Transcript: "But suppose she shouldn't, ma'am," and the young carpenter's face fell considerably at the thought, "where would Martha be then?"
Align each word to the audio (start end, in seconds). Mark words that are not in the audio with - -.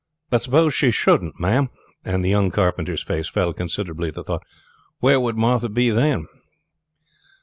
"But 0.31 0.41
suppose 0.41 0.73
she 0.73 0.89
shouldn't, 0.89 1.39
ma'am," 1.39 1.69
and 2.03 2.25
the 2.25 2.29
young 2.29 2.49
carpenter's 2.49 3.03
face 3.03 3.29
fell 3.29 3.53
considerably 3.53 4.07
at 4.07 4.15
the 4.15 4.23
thought, 4.23 4.41
"where 4.97 5.19
would 5.19 5.37
Martha 5.37 5.69
be 5.69 5.91
then?" 5.91 6.25